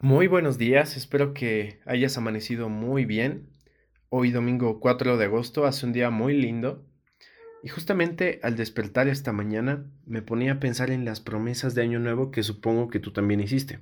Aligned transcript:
Muy 0.00 0.26
buenos 0.26 0.58
días, 0.58 0.94
espero 0.98 1.32
que 1.32 1.80
hayas 1.86 2.18
amanecido 2.18 2.68
muy 2.68 3.06
bien. 3.06 3.48
Hoy 4.10 4.30
domingo 4.30 4.78
4 4.78 5.16
de 5.16 5.24
agosto 5.24 5.64
hace 5.64 5.86
un 5.86 5.94
día 5.94 6.10
muy 6.10 6.36
lindo 6.36 6.84
y 7.62 7.68
justamente 7.70 8.38
al 8.42 8.56
despertar 8.56 9.08
esta 9.08 9.32
mañana 9.32 9.90
me 10.04 10.20
ponía 10.20 10.52
a 10.52 10.60
pensar 10.60 10.90
en 10.90 11.06
las 11.06 11.20
promesas 11.20 11.74
de 11.74 11.80
año 11.80 11.98
nuevo 11.98 12.30
que 12.30 12.42
supongo 12.42 12.88
que 12.88 13.00
tú 13.00 13.10
también 13.10 13.40
hiciste. 13.40 13.80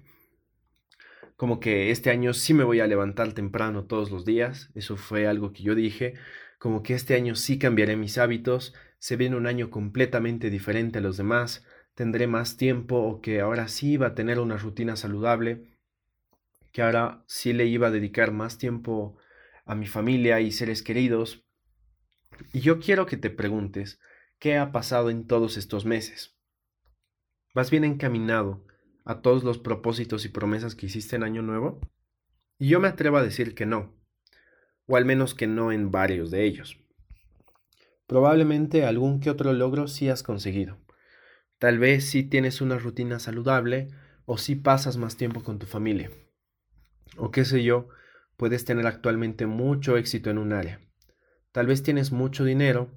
Como 1.34 1.58
que 1.58 1.90
este 1.90 2.10
año 2.10 2.32
sí 2.32 2.54
me 2.54 2.62
voy 2.62 2.78
a 2.78 2.86
levantar 2.86 3.32
temprano 3.32 3.86
todos 3.86 4.12
los 4.12 4.24
días, 4.24 4.70
eso 4.76 4.96
fue 4.96 5.26
algo 5.26 5.52
que 5.52 5.64
yo 5.64 5.74
dije, 5.74 6.14
como 6.60 6.84
que 6.84 6.94
este 6.94 7.16
año 7.16 7.34
sí 7.34 7.58
cambiaré 7.58 7.96
mis 7.96 8.18
hábitos, 8.18 8.72
se 9.00 9.16
viene 9.16 9.34
un 9.34 9.48
año 9.48 9.68
completamente 9.68 10.48
diferente 10.48 11.00
a 11.00 11.02
los 11.02 11.16
demás, 11.16 11.66
tendré 11.96 12.28
más 12.28 12.56
tiempo 12.56 12.98
o 12.98 13.20
que 13.20 13.40
ahora 13.40 13.66
sí 13.66 13.96
va 13.96 14.08
a 14.08 14.14
tener 14.14 14.38
una 14.38 14.56
rutina 14.56 14.94
saludable 14.94 15.73
que 16.74 16.82
ahora 16.82 17.22
sí 17.28 17.52
le 17.52 17.66
iba 17.66 17.86
a 17.86 17.90
dedicar 17.92 18.32
más 18.32 18.58
tiempo 18.58 19.16
a 19.64 19.76
mi 19.76 19.86
familia 19.86 20.40
y 20.40 20.50
seres 20.50 20.82
queridos. 20.82 21.46
Y 22.52 22.60
yo 22.62 22.80
quiero 22.80 23.06
que 23.06 23.16
te 23.16 23.30
preguntes, 23.30 24.00
¿qué 24.40 24.56
ha 24.56 24.72
pasado 24.72 25.08
en 25.08 25.28
todos 25.28 25.56
estos 25.56 25.84
meses? 25.84 26.36
¿Vas 27.54 27.70
bien 27.70 27.84
encaminado 27.84 28.66
a 29.04 29.22
todos 29.22 29.44
los 29.44 29.58
propósitos 29.58 30.24
y 30.24 30.30
promesas 30.30 30.74
que 30.74 30.86
hiciste 30.86 31.14
en 31.14 31.22
Año 31.22 31.42
Nuevo? 31.42 31.80
Y 32.58 32.66
yo 32.66 32.80
me 32.80 32.88
atrevo 32.88 33.18
a 33.18 33.22
decir 33.22 33.54
que 33.54 33.66
no, 33.66 33.94
o 34.86 34.96
al 34.96 35.04
menos 35.04 35.36
que 35.36 35.46
no 35.46 35.70
en 35.70 35.92
varios 35.92 36.32
de 36.32 36.44
ellos. 36.44 36.76
Probablemente 38.08 38.84
algún 38.84 39.20
que 39.20 39.30
otro 39.30 39.52
logro 39.52 39.86
sí 39.86 40.08
has 40.08 40.24
conseguido. 40.24 40.80
Tal 41.58 41.78
vez 41.78 42.04
sí 42.04 42.24
tienes 42.24 42.60
una 42.60 42.78
rutina 42.78 43.20
saludable 43.20 43.90
o 44.24 44.38
sí 44.38 44.56
pasas 44.56 44.96
más 44.96 45.16
tiempo 45.16 45.44
con 45.44 45.60
tu 45.60 45.66
familia 45.66 46.10
o 47.16 47.30
qué 47.30 47.44
sé 47.44 47.62
yo, 47.62 47.88
puedes 48.36 48.64
tener 48.64 48.86
actualmente 48.86 49.46
mucho 49.46 49.96
éxito 49.96 50.30
en 50.30 50.38
un 50.38 50.52
área. 50.52 50.80
Tal 51.52 51.66
vez 51.66 51.82
tienes 51.82 52.12
mucho 52.12 52.44
dinero, 52.44 52.90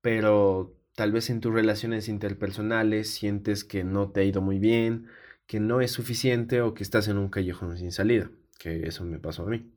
pero 0.00 0.76
tal 0.94 1.12
vez 1.12 1.30
en 1.30 1.40
tus 1.40 1.52
relaciones 1.52 2.08
interpersonales 2.08 3.10
sientes 3.10 3.64
que 3.64 3.84
no 3.84 4.10
te 4.10 4.20
ha 4.20 4.24
ido 4.24 4.40
muy 4.40 4.58
bien, 4.58 5.08
que 5.46 5.60
no 5.60 5.80
es 5.80 5.92
suficiente 5.92 6.60
o 6.60 6.74
que 6.74 6.82
estás 6.82 7.08
en 7.08 7.18
un 7.18 7.28
callejón 7.28 7.76
sin 7.76 7.90
salida, 7.90 8.30
que 8.58 8.86
eso 8.86 9.04
me 9.04 9.18
pasó 9.18 9.44
a 9.44 9.50
mí. 9.50 9.72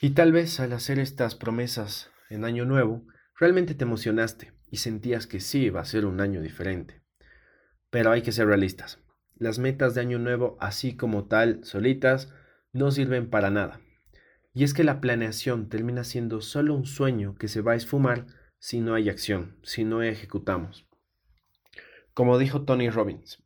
Y 0.00 0.10
tal 0.10 0.32
vez 0.32 0.58
al 0.60 0.72
hacer 0.72 0.98
estas 0.98 1.34
promesas 1.34 2.10
en 2.30 2.44
año 2.44 2.64
nuevo, 2.64 3.04
realmente 3.38 3.74
te 3.74 3.84
emocionaste 3.84 4.52
y 4.70 4.78
sentías 4.78 5.26
que 5.26 5.40
sí 5.40 5.64
iba 5.64 5.80
a 5.80 5.84
ser 5.84 6.06
un 6.06 6.20
año 6.20 6.40
diferente. 6.40 7.02
Pero 7.90 8.10
hay 8.10 8.22
que 8.22 8.32
ser 8.32 8.46
realistas. 8.46 8.98
Las 9.36 9.58
metas 9.58 9.94
de 9.94 10.00
año 10.00 10.18
nuevo, 10.18 10.56
así 10.60 10.96
como 10.96 11.26
tal, 11.26 11.64
solitas, 11.64 12.32
no 12.72 12.90
sirven 12.90 13.30
para 13.30 13.50
nada. 13.50 13.80
Y 14.52 14.64
es 14.64 14.74
que 14.74 14.84
la 14.84 15.00
planeación 15.00 15.68
termina 15.68 16.04
siendo 16.04 16.40
solo 16.40 16.74
un 16.74 16.86
sueño 16.86 17.34
que 17.36 17.48
se 17.48 17.60
va 17.60 17.72
a 17.72 17.76
esfumar 17.76 18.26
si 18.58 18.80
no 18.80 18.94
hay 18.94 19.08
acción, 19.08 19.56
si 19.62 19.84
no 19.84 20.02
ejecutamos. 20.02 20.86
Como 22.14 22.38
dijo 22.38 22.62
Tony 22.62 22.90
Robbins, 22.90 23.42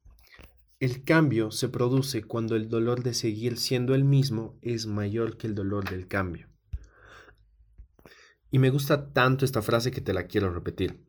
el 0.80 1.05
cambio 1.05 1.50
se 1.50 1.69
produce 1.69 2.25
cuando 2.25 2.56
el 2.56 2.69
dolor 2.69 3.02
de 3.02 3.14
seguir 3.14 3.58
siendo 3.58 3.95
el 3.95 4.05
mismo 4.05 4.58
es 4.61 4.86
mayor 4.86 5.36
que 5.36 5.47
el 5.47 5.55
dolor 5.55 5.89
del 5.89 6.08
cambio. 6.08 6.48
Y 8.50 8.58
me 8.58 8.70
gusta 8.70 9.12
tanto 9.12 9.45
esta 9.45 9.62
frase 9.62 9.91
que 9.91 10.00
te 10.00 10.12
la 10.12 10.27
quiero 10.27 10.52
repetir. 10.52 11.00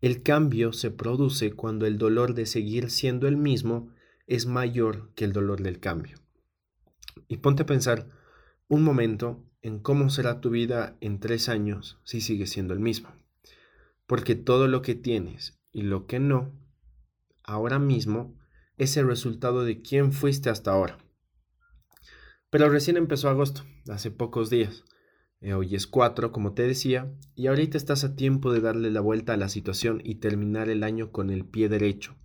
El 0.00 0.22
cambio 0.22 0.72
se 0.72 0.90
produce 0.90 1.52
cuando 1.52 1.86
el 1.86 1.96
dolor 1.96 2.34
de 2.34 2.46
seguir 2.46 2.90
siendo 2.90 3.28
el 3.28 3.36
mismo 3.36 3.94
es 4.26 4.46
mayor 4.46 5.12
que 5.14 5.24
el 5.24 5.32
dolor 5.32 5.62
del 5.62 5.80
cambio. 5.80 6.23
Y 7.28 7.38
ponte 7.38 7.62
a 7.62 7.66
pensar 7.66 8.08
un 8.68 8.82
momento 8.82 9.44
en 9.62 9.78
cómo 9.78 10.10
será 10.10 10.40
tu 10.40 10.50
vida 10.50 10.96
en 11.00 11.20
tres 11.20 11.48
años 11.48 11.98
si 12.04 12.20
sigue 12.20 12.46
siendo 12.46 12.74
el 12.74 12.80
mismo. 12.80 13.10
Porque 14.06 14.34
todo 14.34 14.68
lo 14.68 14.82
que 14.82 14.94
tienes 14.94 15.58
y 15.72 15.82
lo 15.82 16.06
que 16.06 16.20
no, 16.20 16.52
ahora 17.42 17.78
mismo, 17.78 18.38
es 18.76 18.96
el 18.96 19.06
resultado 19.06 19.64
de 19.64 19.80
quién 19.82 20.12
fuiste 20.12 20.50
hasta 20.50 20.72
ahora. 20.72 20.98
Pero 22.50 22.68
recién 22.68 22.96
empezó 22.96 23.28
agosto, 23.28 23.62
hace 23.88 24.10
pocos 24.10 24.50
días. 24.50 24.84
Eh, 25.40 25.54
hoy 25.54 25.74
es 25.74 25.86
4, 25.86 26.32
como 26.32 26.54
te 26.54 26.62
decía, 26.62 27.12
y 27.34 27.48
ahorita 27.48 27.76
estás 27.76 28.04
a 28.04 28.16
tiempo 28.16 28.52
de 28.52 28.60
darle 28.60 28.90
la 28.90 29.00
vuelta 29.00 29.34
a 29.34 29.36
la 29.36 29.48
situación 29.48 30.00
y 30.04 30.16
terminar 30.16 30.68
el 30.68 30.82
año 30.82 31.10
con 31.10 31.30
el 31.30 31.44
pie 31.44 31.68
derecho. 31.68 32.16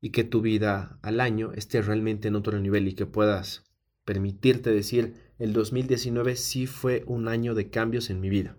Y 0.00 0.10
que 0.10 0.24
tu 0.24 0.40
vida 0.40 0.98
al 1.02 1.20
año 1.20 1.52
esté 1.52 1.80
realmente 1.82 2.28
en 2.28 2.36
otro 2.36 2.58
nivel 2.60 2.88
y 2.88 2.94
que 2.94 3.06
puedas 3.06 3.64
permitirte 4.04 4.70
decir, 4.70 5.14
el 5.38 5.52
2019 5.52 6.36
sí 6.36 6.66
fue 6.66 7.04
un 7.06 7.28
año 7.28 7.54
de 7.54 7.70
cambios 7.70 8.10
en 8.10 8.20
mi 8.20 8.28
vida. 8.28 8.56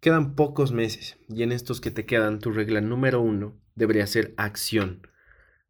Quedan 0.00 0.34
pocos 0.34 0.72
meses 0.72 1.16
y 1.28 1.44
en 1.44 1.52
estos 1.52 1.80
que 1.80 1.92
te 1.92 2.04
quedan 2.04 2.40
tu 2.40 2.50
regla 2.50 2.80
número 2.80 3.20
uno 3.20 3.56
debería 3.74 4.06
ser 4.06 4.34
acción. 4.36 5.06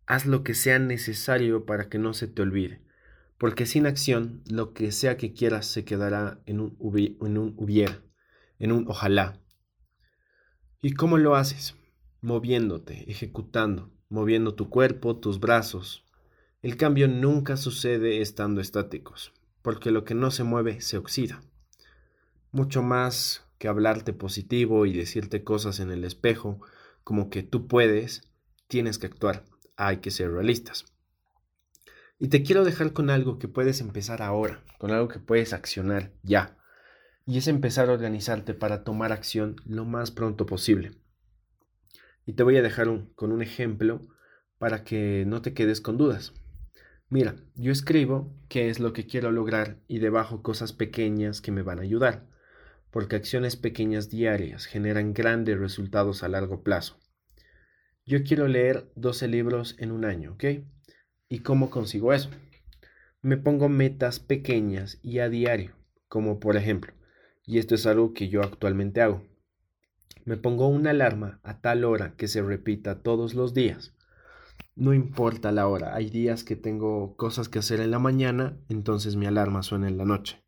Haz 0.06 0.26
lo 0.26 0.42
que 0.42 0.54
sea 0.54 0.78
necesario 0.78 1.66
para 1.66 1.88
que 1.88 1.98
no 1.98 2.14
se 2.14 2.28
te 2.28 2.42
olvide, 2.42 2.81
porque 3.38 3.66
sin 3.66 3.86
acción 3.86 4.42
lo 4.50 4.72
que 4.72 4.91
sea 4.91 5.16
que 5.16 5.34
quieras 5.34 5.66
se 5.66 5.84
quedará 5.84 6.41
en 6.47 6.60
un, 6.60 6.76
hubiera, 6.78 8.02
en 8.58 8.72
un 8.72 8.88
ojalá. 8.88 9.38
¿Y 10.81 10.94
cómo 10.94 11.19
lo 11.19 11.36
haces? 11.36 11.76
Moviéndote, 12.22 13.10
ejecutando, 13.10 13.92
moviendo 14.08 14.54
tu 14.54 14.70
cuerpo, 14.70 15.19
tus 15.19 15.41
brazos, 15.41 16.06
el 16.62 16.77
cambio 16.77 17.09
nunca 17.09 17.56
sucede 17.56 18.21
estando 18.23 18.61
estáticos, 18.61 19.33
porque 19.62 19.91
lo 19.91 20.05
que 20.05 20.15
no 20.15 20.31
se 20.31 20.45
mueve 20.45 20.81
se 20.81 20.97
oxida. 20.97 21.43
Mucho 22.53 22.83
más 22.83 23.45
que 23.59 23.67
hablarte 23.67 24.12
positivo 24.12 24.87
y 24.87 24.93
decirte 24.93 25.43
cosas 25.43 25.81
en 25.81 25.91
el 25.91 26.05
espejo, 26.05 26.61
como 27.03 27.31
que 27.31 27.43
tú 27.43 27.67
puedes, 27.67 28.31
tienes 28.69 28.99
que 28.99 29.06
actuar, 29.06 29.45
hay 29.77 29.97
que 29.97 30.12
ser 30.12 30.31
realistas. 30.31 30.84
Y 32.21 32.28
te 32.28 32.45
quiero 32.45 32.62
dejar 32.62 32.93
con 32.93 33.11
algo 33.11 33.41
que 33.41 33.49
puedes 33.49 33.81
empezar 33.81 34.23
ahora, 34.23 34.62
con 34.79 34.93
algo 34.93 35.09
que 35.09 35.19
puedes 35.19 35.53
accionar 35.53 36.12
ya. 36.23 36.56
Y 37.27 37.39
es 37.39 37.49
empezar 37.49 37.89
a 37.89 37.93
organizarte 37.93 38.55
para 38.55 38.84
tomar 38.84 39.11
acción 39.11 39.56
lo 39.65 39.84
más 39.84 40.12
pronto 40.12 40.47
posible. 40.47 40.93
Y 42.25 42.34
te 42.34 42.44
voy 42.44 42.56
a 42.56 42.62
dejar 42.62 42.87
con 43.17 43.33
un 43.33 43.43
ejemplo 43.43 44.00
para 44.59 44.84
que 44.84 45.25
no 45.27 45.43
te 45.43 45.55
quedes 45.55 45.81
con 45.81 45.97
dudas. 45.97 46.33
Mira, 47.12 47.37
yo 47.56 47.73
escribo 47.73 48.33
qué 48.49 48.71
es 48.71 48.81
lo 48.81 48.95
que 48.95 49.05
quiero 49.06 49.33
lograr 49.33 49.77
y 49.87 49.99
debajo 49.99 50.43
cosas 50.43 50.73
pequeñas 50.73 51.43
que 51.43 51.53
me 51.53 51.61
van 51.61 51.78
a 51.78 51.83
ayudar, 51.83 52.27
porque 52.91 53.17
acciones 53.17 53.55
pequeñas 53.55 54.09
diarias 54.09 54.65
generan 54.65 55.12
grandes 55.12 55.59
resultados 55.59 56.23
a 56.23 56.28
largo 56.28 56.62
plazo. 56.62 56.99
Yo 58.06 58.25
quiero 58.25 58.49
leer 58.49 58.91
12 58.97 59.28
libros 59.28 59.77
en 59.78 59.93
un 59.93 60.06
año, 60.06 60.33
¿ok? 60.33 60.45
¿Y 61.28 61.41
cómo 61.41 61.69
consigo 61.69 62.15
eso? 62.15 62.31
Me 63.21 63.37
pongo 63.37 63.69
metas 63.69 64.19
pequeñas 64.19 64.99
y 65.03 65.19
a 65.19 65.29
diario, 65.29 65.77
como 66.09 66.41
por 66.41 66.56
ejemplo, 66.56 66.94
y 67.44 67.59
esto 67.59 67.75
es 67.75 67.84
algo 67.84 68.15
que 68.15 68.31
yo 68.31 68.41
actualmente 68.41 69.03
hago. 69.03 69.23
Me 70.25 70.39
pongo 70.39 70.67
una 70.67 70.93
alarma 70.93 71.41
a 71.43 71.61
tal 71.61 71.84
hora 71.84 72.15
que 72.17 72.27
se 72.27 72.41
repita 72.41 73.03
todos 73.03 73.34
los 73.34 73.53
días 73.53 73.93
no 74.75 74.94
importa 74.94 75.53
la 75.53 75.66
hora. 75.69 75.94
Hay 75.94 76.10
días 76.10 76.44
que 76.44 76.56
tengo 76.56 77.16
cosas 77.16 77.49
que 77.49 77.59
hacer 77.59 77.81
en 77.81 77.91
la 77.91 77.99
mañana, 77.99 78.59
entonces 78.69 79.16
mi 79.16 79.27
alarma 79.27 79.62
suena 79.62 79.88
en 79.88 79.99
la 79.99 80.05
noche. 80.05 80.43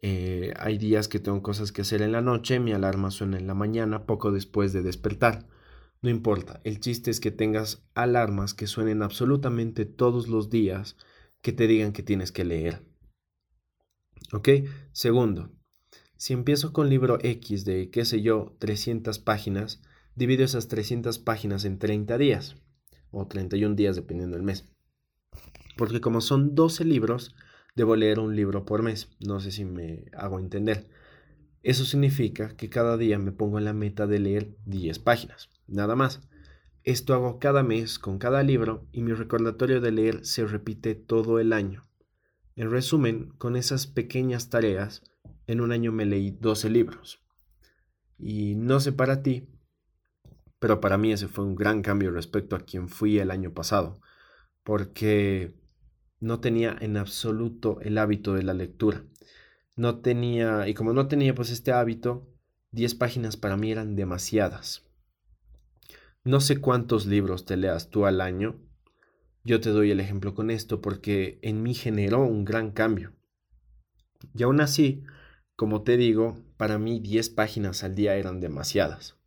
Eh, 0.00 0.54
hay 0.56 0.78
días 0.78 1.08
que 1.08 1.18
tengo 1.18 1.42
cosas 1.42 1.72
que 1.72 1.82
hacer 1.82 2.02
en 2.02 2.12
la 2.12 2.22
noche, 2.22 2.60
mi 2.60 2.72
alarma 2.72 3.10
suena 3.10 3.36
en 3.36 3.46
la 3.46 3.54
mañana, 3.54 4.06
poco 4.06 4.30
después 4.30 4.72
de 4.72 4.82
despertar. 4.82 5.48
No 6.02 6.10
importa, 6.10 6.60
el 6.62 6.78
chiste 6.78 7.10
es 7.10 7.18
que 7.18 7.32
tengas 7.32 7.84
alarmas 7.94 8.54
que 8.54 8.68
suenen 8.68 9.02
absolutamente 9.02 9.84
todos 9.84 10.28
los 10.28 10.50
días 10.50 10.96
que 11.42 11.52
te 11.52 11.66
digan 11.66 11.92
que 11.92 12.04
tienes 12.04 12.30
que 12.30 12.44
leer. 12.44 12.86
¿Ok? 14.32 14.48
Segundo, 14.92 15.50
si 16.16 16.32
empiezo 16.32 16.72
con 16.72 16.88
libro 16.88 17.18
X 17.20 17.64
de, 17.64 17.90
qué 17.90 18.04
sé 18.04 18.22
yo, 18.22 18.56
300 18.60 19.18
páginas, 19.18 19.82
divido 20.14 20.44
esas 20.44 20.68
300 20.68 21.18
páginas 21.18 21.64
en 21.64 21.80
30 21.80 22.18
días 22.18 22.56
o 23.10 23.26
31 23.26 23.74
días 23.74 23.96
dependiendo 23.96 24.36
del 24.36 24.44
mes. 24.44 24.68
Porque 25.76 26.00
como 26.00 26.20
son 26.20 26.54
12 26.54 26.84
libros, 26.84 27.34
debo 27.76 27.96
leer 27.96 28.18
un 28.18 28.34
libro 28.34 28.64
por 28.64 28.82
mes. 28.82 29.08
No 29.20 29.40
sé 29.40 29.52
si 29.52 29.64
me 29.64 30.06
hago 30.12 30.38
entender. 30.38 30.88
Eso 31.62 31.84
significa 31.84 32.56
que 32.56 32.68
cada 32.68 32.96
día 32.96 33.18
me 33.18 33.32
pongo 33.32 33.58
en 33.58 33.64
la 33.64 33.72
meta 33.72 34.06
de 34.06 34.18
leer 34.18 34.56
10 34.66 34.98
páginas, 35.00 35.50
nada 35.66 35.96
más. 35.96 36.20
Esto 36.84 37.14
hago 37.14 37.38
cada 37.38 37.62
mes 37.62 37.98
con 37.98 38.18
cada 38.18 38.42
libro 38.42 38.86
y 38.92 39.02
mi 39.02 39.12
recordatorio 39.12 39.80
de 39.80 39.92
leer 39.92 40.24
se 40.24 40.46
repite 40.46 40.94
todo 40.94 41.38
el 41.38 41.52
año. 41.52 41.86
En 42.56 42.70
resumen, 42.70 43.30
con 43.38 43.56
esas 43.56 43.86
pequeñas 43.86 44.50
tareas, 44.50 45.02
en 45.46 45.60
un 45.60 45.72
año 45.72 45.92
me 45.92 46.06
leí 46.06 46.30
12 46.30 46.70
libros. 46.70 47.20
Y 48.18 48.54
no 48.54 48.80
sé 48.80 48.92
para 48.92 49.22
ti, 49.22 49.48
pero 50.58 50.80
para 50.80 50.98
mí 50.98 51.12
ese 51.12 51.28
fue 51.28 51.44
un 51.44 51.54
gran 51.54 51.82
cambio 51.82 52.10
respecto 52.10 52.56
a 52.56 52.60
quien 52.60 52.88
fui 52.88 53.18
el 53.18 53.30
año 53.30 53.52
pasado, 53.52 54.00
porque 54.64 55.54
no 56.20 56.40
tenía 56.40 56.76
en 56.80 56.96
absoluto 56.96 57.80
el 57.80 57.98
hábito 57.98 58.34
de 58.34 58.42
la 58.42 58.54
lectura. 58.54 59.04
No 59.76 60.00
tenía, 60.00 60.66
y 60.68 60.74
como 60.74 60.92
no 60.92 61.06
tenía 61.06 61.34
pues 61.34 61.50
este 61.50 61.72
hábito, 61.72 62.28
10 62.72 62.96
páginas 62.96 63.36
para 63.36 63.56
mí 63.56 63.70
eran 63.70 63.94
demasiadas. 63.94 64.88
No 66.24 66.40
sé 66.40 66.60
cuántos 66.60 67.06
libros 67.06 67.44
te 67.44 67.56
leas 67.56 67.88
tú 67.88 68.04
al 68.04 68.20
año. 68.20 68.60
Yo 69.44 69.60
te 69.60 69.70
doy 69.70 69.90
el 69.90 70.00
ejemplo 70.00 70.34
con 70.34 70.50
esto 70.50 70.82
porque 70.82 71.38
en 71.42 71.62
mí 71.62 71.74
generó 71.74 72.22
un 72.22 72.44
gran 72.44 72.72
cambio. 72.72 73.14
Y 74.34 74.42
aún 74.42 74.60
así, 74.60 75.04
como 75.54 75.82
te 75.82 75.96
digo, 75.96 76.42
para 76.56 76.78
mí 76.78 77.00
10 77.00 77.30
páginas 77.30 77.84
al 77.84 77.94
día 77.94 78.16
eran 78.16 78.40
demasiadas. 78.40 79.17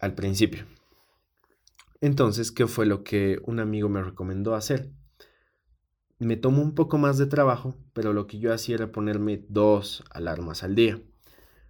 Al 0.00 0.14
principio. 0.14 0.64
Entonces, 2.00 2.50
¿qué 2.50 2.66
fue 2.66 2.86
lo 2.86 3.04
que 3.04 3.38
un 3.44 3.60
amigo 3.60 3.88
me 3.88 4.02
recomendó 4.02 4.54
hacer? 4.54 4.90
Me 6.18 6.36
tomó 6.36 6.62
un 6.62 6.74
poco 6.74 6.98
más 6.98 7.18
de 7.18 7.26
trabajo, 7.26 7.76
pero 7.92 8.12
lo 8.12 8.26
que 8.26 8.38
yo 8.38 8.52
hacía 8.52 8.76
era 8.76 8.92
ponerme 8.92 9.44
dos 9.48 10.02
alarmas 10.10 10.62
al 10.62 10.74
día. 10.74 11.00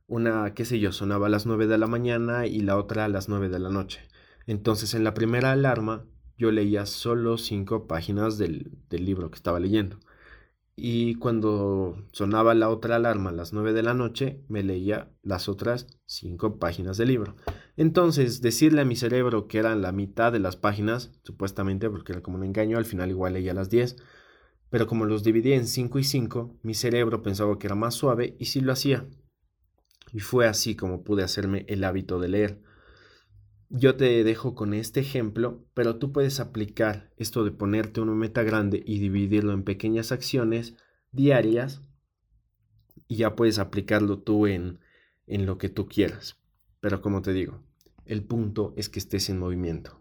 Una, 0.06 0.54
qué 0.54 0.64
sé 0.64 0.80
yo, 0.80 0.90
sonaba 0.90 1.28
a 1.28 1.30
las 1.30 1.46
9 1.46 1.68
de 1.68 1.78
la 1.78 1.86
mañana 1.86 2.46
y 2.46 2.60
la 2.60 2.76
otra 2.76 3.04
a 3.04 3.08
las 3.08 3.28
9 3.28 3.48
de 3.48 3.60
la 3.60 3.68
noche. 3.70 4.00
Entonces, 4.46 4.94
en 4.94 5.04
la 5.04 5.14
primera 5.14 5.52
alarma, 5.52 6.04
yo 6.36 6.50
leía 6.50 6.86
solo 6.86 7.38
cinco 7.38 7.86
páginas 7.86 8.38
del, 8.38 8.76
libro 8.90 9.30
que 9.30 9.36
estaba 9.36 9.60
leyendo. 9.60 9.98
Y 10.74 11.16
cuando 11.16 11.96
sonaba 12.12 12.54
la 12.54 12.70
otra 12.70 12.96
alarma 12.96 13.30
a 13.30 13.34
las 13.34 13.52
9 13.52 13.72
de 13.72 13.82
la 13.84 13.94
noche, 13.94 14.42
me 14.48 14.64
leía 14.64 15.10
las 15.22 15.48
otras 15.48 15.86
cinco 16.06 16.58
páginas 16.58 16.96
del 16.96 17.08
libro. 17.08 17.36
Entonces, 17.80 18.42
decirle 18.42 18.82
a 18.82 18.84
mi 18.84 18.94
cerebro 18.94 19.48
que 19.48 19.56
eran 19.56 19.80
la 19.80 19.90
mitad 19.90 20.32
de 20.32 20.38
las 20.38 20.54
páginas, 20.54 21.12
supuestamente, 21.22 21.88
porque 21.88 22.12
era 22.12 22.20
como 22.20 22.36
un 22.36 22.44
engaño, 22.44 22.76
al 22.76 22.84
final 22.84 23.08
igual 23.08 23.32
leía 23.32 23.54
las 23.54 23.70
10, 23.70 23.96
pero 24.68 24.86
como 24.86 25.06
los 25.06 25.24
dividí 25.24 25.54
en 25.54 25.66
5 25.66 25.98
y 25.98 26.04
5, 26.04 26.58
mi 26.62 26.74
cerebro 26.74 27.22
pensaba 27.22 27.58
que 27.58 27.68
era 27.68 27.76
más 27.76 27.94
suave 27.94 28.36
y 28.38 28.44
sí 28.44 28.60
lo 28.60 28.72
hacía. 28.72 29.08
Y 30.12 30.20
fue 30.20 30.46
así 30.46 30.76
como 30.76 31.04
pude 31.04 31.22
hacerme 31.22 31.64
el 31.68 31.82
hábito 31.84 32.20
de 32.20 32.28
leer. 32.28 32.60
Yo 33.70 33.96
te 33.96 34.24
dejo 34.24 34.54
con 34.54 34.74
este 34.74 35.00
ejemplo, 35.00 35.64
pero 35.72 35.96
tú 35.96 36.12
puedes 36.12 36.38
aplicar 36.38 37.14
esto 37.16 37.44
de 37.44 37.50
ponerte 37.50 38.02
una 38.02 38.12
meta 38.12 38.42
grande 38.42 38.82
y 38.84 38.98
dividirlo 38.98 39.54
en 39.54 39.64
pequeñas 39.64 40.12
acciones 40.12 40.76
diarias 41.12 41.80
y 43.08 43.16
ya 43.16 43.34
puedes 43.34 43.58
aplicarlo 43.58 44.18
tú 44.18 44.46
en, 44.46 44.80
en 45.26 45.46
lo 45.46 45.56
que 45.56 45.70
tú 45.70 45.88
quieras. 45.88 46.36
Pero 46.80 47.02
como 47.02 47.22
te 47.22 47.32
digo, 47.32 47.62
el 48.10 48.24
punto 48.24 48.74
es 48.76 48.88
que 48.88 48.98
estés 48.98 49.30
en 49.30 49.38
movimiento. 49.38 49.96